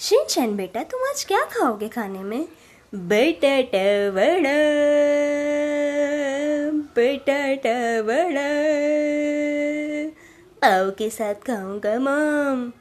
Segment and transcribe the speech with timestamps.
[0.00, 2.48] Shinchan बेटा तुम आज क्या खाओगे खाने में?
[2.94, 4.54] बटाटा वड़ा
[6.96, 8.46] बटाटा वड़ा
[10.62, 12.72] पाव के साथ खाऊँगा माम।